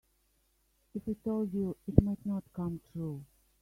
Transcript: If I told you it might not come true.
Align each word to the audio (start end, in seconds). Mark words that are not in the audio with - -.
If 0.95 1.07
I 1.07 1.13
told 1.23 1.53
you 1.53 1.77
it 1.87 2.01
might 2.01 2.25
not 2.25 2.43
come 2.55 2.81
true. 2.91 3.23